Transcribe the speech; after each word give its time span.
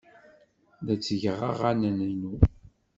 La 0.85 0.95
ttgeɣ 0.97 1.39
aɣanen-inu. 1.49 2.33